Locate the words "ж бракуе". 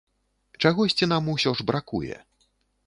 1.61-2.21